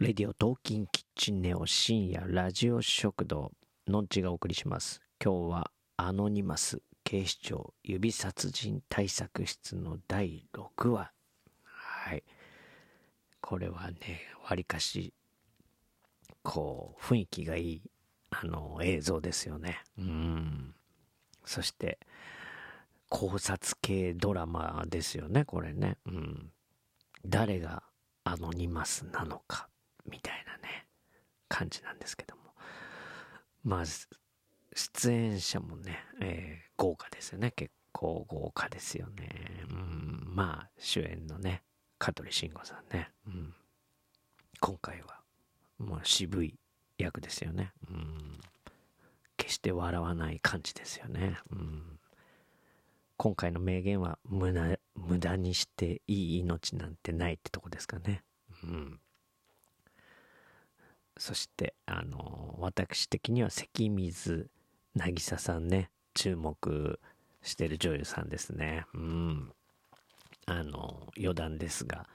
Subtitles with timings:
[0.00, 3.52] レディオトーキンキッチンネオ深夜ラジオ食堂
[3.86, 5.02] のんちがお送りします。
[5.22, 11.12] 今日はアノニマス警視庁指殺人対策室の第6話。
[11.64, 12.24] はい。
[13.42, 15.12] これはねわりかし
[16.42, 17.82] こう雰囲気がいい
[18.30, 19.82] あの映像ですよね。
[19.98, 20.74] うん。
[21.44, 21.98] そして
[23.10, 25.98] 考察系ドラマですよねこれね。
[26.06, 26.50] うん。
[27.26, 27.82] 誰が
[28.24, 29.68] アノニマスなのか。
[30.08, 30.86] みたいなね
[31.48, 32.42] 感じなんですけども。
[33.64, 33.84] まあ
[34.74, 37.50] 出演者もね、えー、豪華ですよね。
[37.50, 39.28] 結構豪華ですよね。
[39.70, 40.22] うん。
[40.34, 41.62] まあ主演のね
[41.98, 43.54] 香取慎吾さんね、うん、
[44.60, 45.20] 今回は
[45.78, 46.58] もう渋い
[46.98, 47.72] 役ですよね。
[47.90, 48.38] うん。
[49.36, 51.38] 決して笑わない感じですよね。
[51.50, 51.98] うん。
[53.16, 58.22] 今回の名言は無駄無駄にしていい命なんてないってとこですかね。
[58.64, 59.00] うん。
[61.16, 64.50] そして、あの、私的には関水
[64.94, 67.00] 渚さんね、注目
[67.42, 68.86] してる女優さんですね。
[68.94, 69.52] うん。
[70.46, 72.08] あの、余談ですが、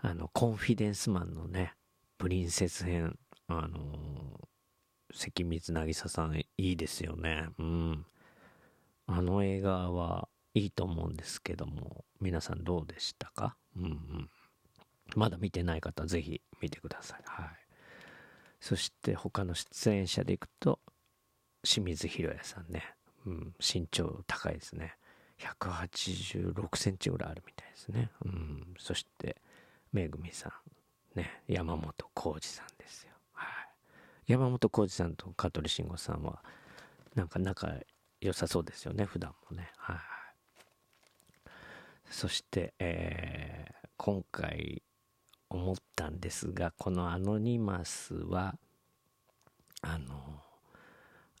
[0.00, 1.74] あの、コンフィデンスマンのね、
[2.18, 4.40] プリンセス編、あの、
[5.12, 7.48] 関水渚さんいいですよね。
[7.58, 8.06] うん。
[9.06, 13.56] あの映画はいいと思うんですけども、皆さんどうでしたか？
[13.74, 14.30] うんうん。
[15.16, 17.22] まだ見てない方はぜひ見てください。
[17.24, 17.57] はい。
[18.60, 20.80] そして他の出演者でいくと、
[21.62, 22.94] 清水宏也さんね。
[23.26, 24.96] うん、身長高いですね。
[25.38, 28.10] 186センチぐらいあるみたいですね。
[28.24, 29.36] うん、そして、
[29.92, 30.52] めぐみさ
[31.14, 33.12] ん、ね、山本浩二さんですよ。
[33.32, 33.48] はい。
[34.26, 36.42] 山本浩二さんと香取慎吾さんは、
[37.14, 37.72] なんか仲
[38.20, 39.70] 良さそうですよね、普段もね。
[39.76, 39.96] はい。
[42.10, 44.82] そして、えー、今回
[46.08, 48.56] んですが、このアノニマスは、
[49.82, 50.42] あの、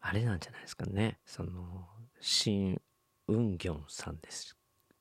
[0.00, 1.18] あれなんじゃないですかね。
[1.26, 1.86] その、
[2.20, 2.80] シン・
[3.28, 4.54] ウンギョンさんでし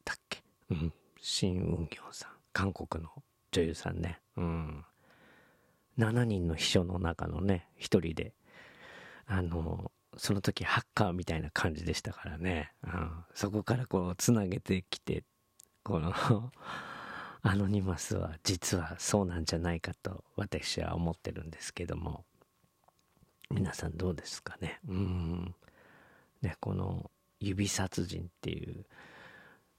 [0.03, 0.43] たっけ？
[0.71, 0.93] うん。
[1.21, 2.31] シン・ウンギョンさん。
[2.53, 3.11] 韓国の
[3.51, 4.19] 女優さんね。
[4.35, 4.85] うん。
[5.97, 8.33] 7人の秘書の中のね、一人で、
[9.25, 12.71] あの、その時ハッカーみたいな感じでしたからね。
[12.83, 15.23] うん、そこからこう、つなげてきて
[15.83, 16.13] この
[17.47, 22.25] アノニマスは実はそうなんじゃないかと私は思ってるんですけども。
[23.49, 24.81] 皆さんどうですかね？
[24.89, 25.55] うん。
[26.41, 27.09] ねこの
[27.39, 28.85] 指殺人っていう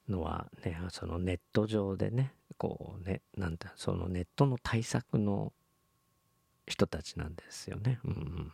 [0.08, 5.52] のはねそのネット上でねこうねなんだそのネットの対策の
[6.66, 7.98] 人たちなんですよね。
[8.04, 8.52] うん。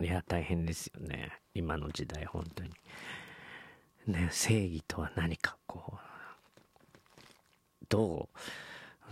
[0.00, 1.30] いや大変ですよね。
[1.54, 2.70] 今の時代本当に。
[4.06, 5.98] ね、正義とは何か、こう、
[7.90, 8.30] ど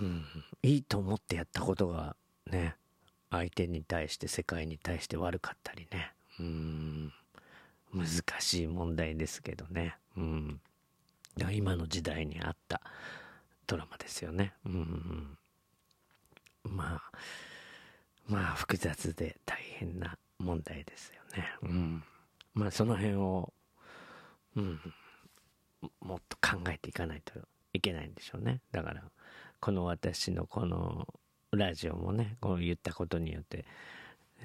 [0.00, 0.24] う、ん、
[0.62, 2.16] いいと思ってやったことが
[2.50, 2.76] ね、
[3.30, 7.12] 相手に対して世界に対して悪かったりね、うん、
[7.92, 8.06] 難
[8.40, 10.60] しい問題ですけどね、うん、
[11.52, 12.80] 今の時代にあった
[13.66, 15.36] ドラマですよね、うん、
[16.64, 17.18] まあ、
[18.26, 22.02] まあ複雑で大変な問題ですよね、うん、
[22.54, 23.52] まあその辺を
[24.56, 24.80] うん、
[26.00, 27.34] もっと考えていかないと
[27.78, 28.60] いけないんでしょうね。
[28.72, 29.02] だから、
[29.60, 31.06] この私のこの
[31.52, 33.64] ラジオもね、こう言ったことによって、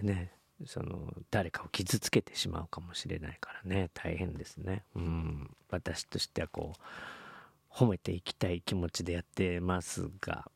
[0.02, 0.32] ね、
[0.66, 4.84] その、誰かを傷つけてしまうかもしれないからね、大変ですね。
[4.96, 10.50] うん、私としてはこう、褒めていきたい気持ちでやってますが、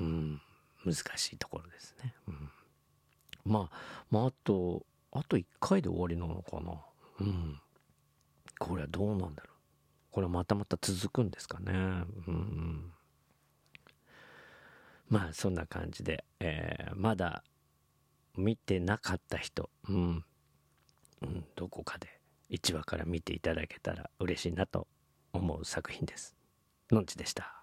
[0.00, 0.40] うん、
[0.84, 2.14] 難しいところですね。
[2.28, 2.50] うん、
[3.44, 3.78] まあ、
[4.10, 6.72] まあ、あと、あと1回で終わりなのかな。
[7.20, 7.60] うん。
[8.58, 9.55] これはどうなんだろう。
[10.16, 11.72] これまたまた続くんですかね。
[11.74, 12.90] うん、
[15.10, 17.44] まあそんな感じで、えー、まだ
[18.34, 20.24] 見てなかった人、うん、
[21.20, 22.18] うん、どこかで
[22.48, 24.88] 1話から見ていただけたら嬉しいなと
[25.34, 26.34] 思う作品です。
[26.90, 27.55] のんちでした。